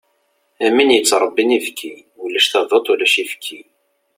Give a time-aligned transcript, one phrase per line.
[0.65, 1.93] Am win yettṛebbin ibki,
[2.23, 3.59] ulac taduḍt, ulac ifki.